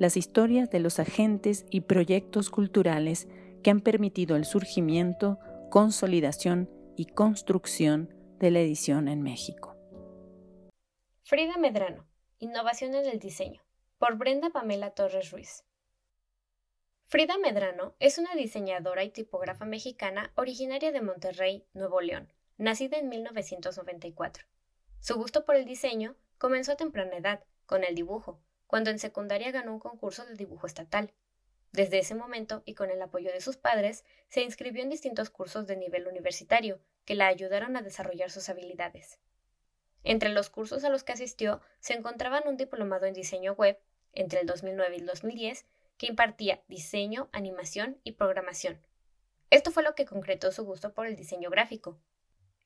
[0.00, 3.28] las historias de los agentes y proyectos culturales
[3.62, 9.76] que han permitido el surgimiento, consolidación y construcción de la edición en México.
[11.22, 12.06] Frida Medrano,
[12.38, 13.60] Innovación en el Diseño,
[13.98, 15.64] por Brenda Pamela Torres Ruiz.
[17.04, 23.10] Frida Medrano es una diseñadora y tipógrafa mexicana originaria de Monterrey, Nuevo León, nacida en
[23.10, 24.46] 1994.
[25.00, 28.40] Su gusto por el diseño comenzó a temprana edad, con el dibujo,
[28.70, 31.12] cuando en secundaria ganó un concurso de dibujo estatal.
[31.72, 35.66] Desde ese momento, y con el apoyo de sus padres, se inscribió en distintos cursos
[35.66, 39.18] de nivel universitario, que la ayudaron a desarrollar sus habilidades.
[40.04, 43.76] Entre los cursos a los que asistió se encontraban un diplomado en diseño web,
[44.12, 48.80] entre el 2009 y el 2010, que impartía diseño, animación y programación.
[49.50, 51.98] Esto fue lo que concretó su gusto por el diseño gráfico,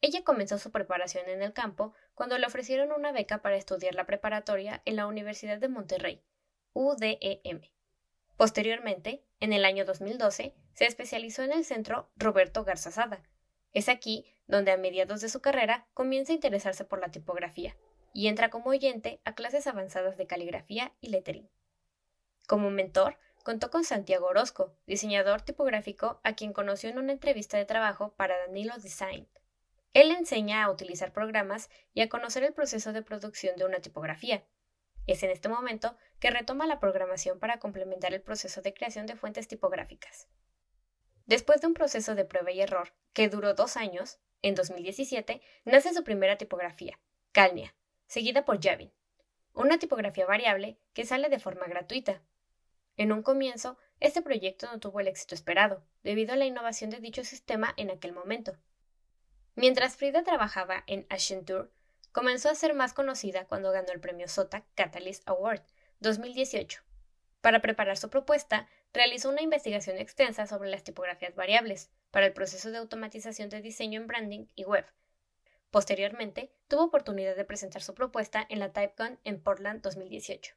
[0.04, 4.04] ella comenzó su preparación en el campo cuando le ofrecieron una beca para estudiar la
[4.04, 6.22] preparatoria en la Universidad de Monterrey,
[6.74, 7.62] UDEM.
[8.36, 13.22] Posteriormente, en el año 2012, se especializó en el centro Roberto Garzazada.
[13.72, 17.74] Es aquí donde a mediados de su carrera comienza a interesarse por la tipografía
[18.12, 21.48] y entra como oyente a clases avanzadas de caligrafía y lettering.
[22.46, 27.64] Como mentor, contó con Santiago Orozco, diseñador tipográfico a quien conoció en una entrevista de
[27.64, 29.26] trabajo para Danilo Design,
[29.94, 34.44] él enseña a utilizar programas y a conocer el proceso de producción de una tipografía.
[35.06, 39.14] Es en este momento que retoma la programación para complementar el proceso de creación de
[39.14, 40.28] fuentes tipográficas.
[41.26, 45.94] Después de un proceso de prueba y error que duró dos años, en 2017 nace
[45.94, 46.98] su primera tipografía,
[47.32, 47.74] Calnia,
[48.06, 48.92] seguida por Javin,
[49.52, 52.20] una tipografía variable que sale de forma gratuita.
[52.96, 56.98] En un comienzo, este proyecto no tuvo el éxito esperado, debido a la innovación de
[56.98, 58.58] dicho sistema en aquel momento.
[59.56, 61.68] Mientras Frida trabajaba en Accenture,
[62.10, 65.62] comenzó a ser más conocida cuando ganó el premio SOTA Catalyst Award
[66.00, 66.82] 2018.
[67.40, 72.72] Para preparar su propuesta, realizó una investigación extensa sobre las tipografías variables para el proceso
[72.72, 74.86] de automatización de diseño en branding y web.
[75.70, 80.56] Posteriormente, tuvo oportunidad de presentar su propuesta en la TypeCon en Portland 2018.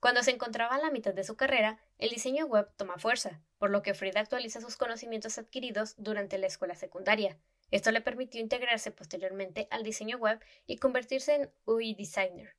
[0.00, 3.70] Cuando se encontraba a la mitad de su carrera, el diseño web toma fuerza, por
[3.70, 7.38] lo que Frida actualiza sus conocimientos adquiridos durante la escuela secundaria,
[7.74, 12.54] esto le permitió integrarse posteriormente al diseño web y convertirse en UI designer.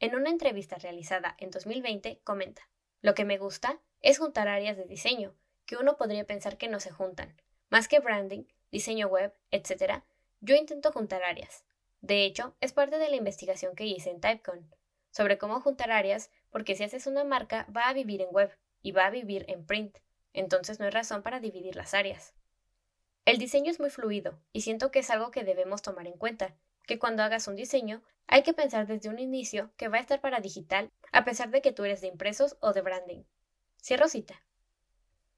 [0.00, 2.68] En una entrevista realizada en 2020 comenta,
[3.00, 6.80] lo que me gusta es juntar áreas de diseño, que uno podría pensar que no
[6.80, 7.40] se juntan.
[7.70, 10.02] Más que branding, diseño web, etc.,
[10.40, 11.64] yo intento juntar áreas.
[12.00, 14.68] De hecho, es parte de la investigación que hice en Typecon,
[15.12, 18.50] sobre cómo juntar áreas, porque si haces una marca va a vivir en web
[18.82, 19.98] y va a vivir en print,
[20.32, 22.34] entonces no hay razón para dividir las áreas.
[23.26, 26.54] El diseño es muy fluido y siento que es algo que debemos tomar en cuenta,
[26.86, 30.20] que cuando hagas un diseño hay que pensar desde un inicio que va a estar
[30.20, 33.24] para digital, a pesar de que tú eres de impresos o de branding.
[33.82, 34.40] Cierro cita.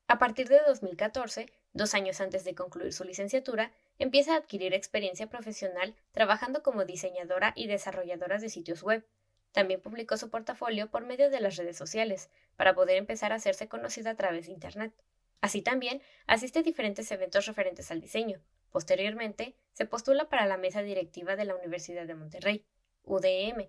[0.07, 5.31] A partir de 2014, dos años antes de concluir su licenciatura, empieza a adquirir experiencia
[5.31, 9.07] profesional trabajando como diseñadora y desarrolladora de sitios web.
[9.53, 13.67] También publicó su portafolio por medio de las redes sociales, para poder empezar a hacerse
[13.67, 14.93] conocida a través de Internet.
[15.41, 18.43] Así también asiste a diferentes eventos referentes al diseño.
[18.71, 22.67] Posteriormente, se postula para la mesa directiva de la Universidad de Monterrey,
[23.03, 23.69] UDM,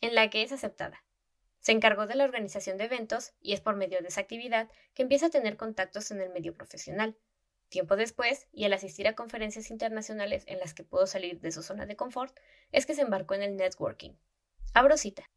[0.00, 1.04] en la que es aceptada.
[1.60, 5.02] Se encargó de la organización de eventos y es por medio de esa actividad que
[5.02, 7.16] empieza a tener contactos en el medio profesional.
[7.68, 11.62] Tiempo después, y al asistir a conferencias internacionales en las que pudo salir de su
[11.62, 12.36] zona de confort,
[12.72, 14.12] es que se embarcó en el networking.
[14.74, 15.30] Abro cita.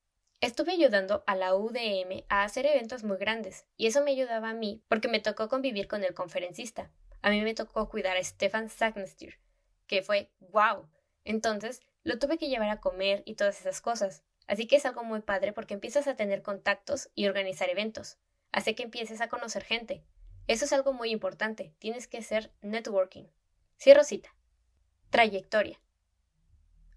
[0.46, 4.54] Estuve ayudando a la UDM a hacer eventos muy grandes, y eso me ayudaba a
[4.54, 6.92] mí porque me tocó convivir con el conferencista.
[7.24, 9.40] A mí me tocó cuidar a Stefan Sagnestier,
[9.88, 10.88] que fue wow.
[11.24, 14.24] Entonces, lo tuve que llevar a comer y todas esas cosas.
[14.46, 18.20] Así que es algo muy padre porque empiezas a tener contactos y organizar eventos.
[18.52, 20.04] Hace que empieces a conocer gente.
[20.46, 21.74] Eso es algo muy importante.
[21.80, 23.24] Tienes que hacer networking.
[23.80, 24.36] Cierro cita.
[25.10, 25.82] Trayectoria.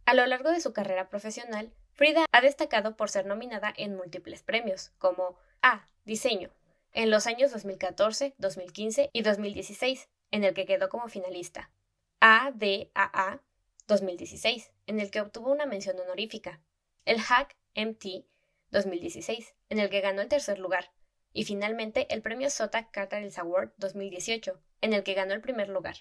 [0.04, 4.44] A lo largo de su carrera profesional, Frida ha destacado por ser nominada en múltiples
[4.44, 5.84] premios, como A.
[6.04, 6.48] Diseño,
[6.92, 11.72] en los años 2014, 2015 y 2016, en el que quedó como finalista.
[12.20, 13.42] ADAA
[13.88, 16.60] 2016, en el que obtuvo una mención honorífica.
[17.04, 18.24] El Hack MT
[18.70, 20.92] 2016, en el que ganó el tercer lugar,
[21.32, 25.96] y finalmente el premio Sota Catalyst Award 2018, en el que ganó el primer lugar.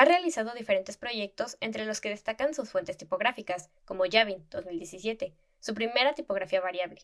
[0.00, 5.74] Ha realizado diferentes proyectos entre los que destacan sus fuentes tipográficas, como Javin 2017, su
[5.74, 7.02] primera tipografía variable.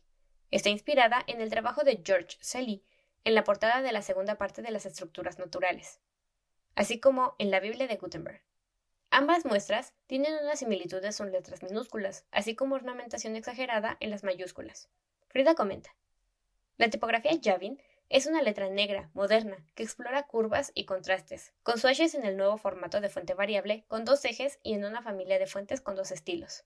[0.50, 2.82] Está inspirada en el trabajo de George Selly
[3.24, 6.00] en la portada de la segunda parte de las estructuras naturales,
[6.74, 8.40] así como en la Biblia de Gutenberg.
[9.10, 14.88] Ambas muestras tienen una similitud en letras minúsculas, así como ornamentación exagerada en las mayúsculas.
[15.28, 15.94] Frida comenta.
[16.78, 22.14] La tipografía Javin es una letra negra, moderna, que explora curvas y contrastes, con swatches
[22.14, 25.46] en el nuevo formato de fuente variable, con dos ejes y en una familia de
[25.46, 26.64] fuentes con dos estilos.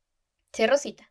[0.55, 1.11] Cierro cita.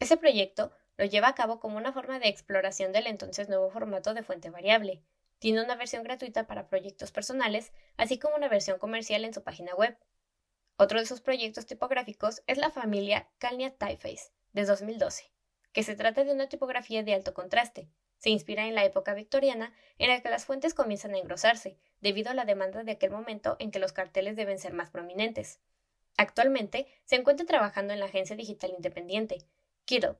[0.00, 4.14] Ese proyecto lo lleva a cabo como una forma de exploración del entonces nuevo formato
[4.14, 5.02] de fuente variable.
[5.38, 9.74] Tiene una versión gratuita para proyectos personales, así como una versión comercial en su página
[9.74, 9.96] web.
[10.76, 15.30] Otro de sus proyectos tipográficos es la familia Calnia Typeface, de 2012,
[15.72, 17.88] que se trata de una tipografía de alto contraste,
[18.22, 22.30] se inspira en la época victoriana, en la que las fuentes comienzan a engrosarse, debido
[22.30, 25.58] a la demanda de aquel momento en que los carteles deben ser más prominentes.
[26.16, 29.38] Actualmente se encuentra trabajando en la agencia digital independiente,
[29.86, 30.18] Kittle,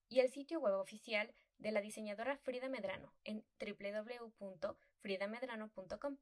[0.07, 6.17] Y el sitio web oficial de la diseñadora Frida Medrano en www.fridamedrano.com.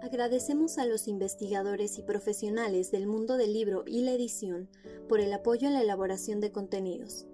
[0.00, 4.70] Agradecemos a los investigadores y profesionales del mundo del libro y la edición
[5.08, 7.26] por el apoyo en la elaboración de contenidos.